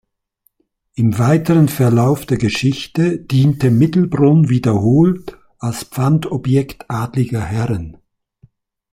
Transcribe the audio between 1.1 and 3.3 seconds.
weiteren Verlauf der Geschichte